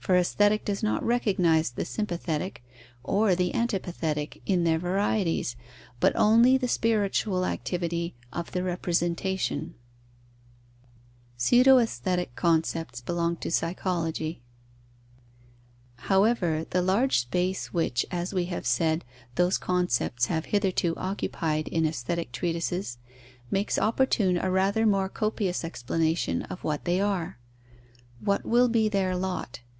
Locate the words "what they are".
26.64-27.38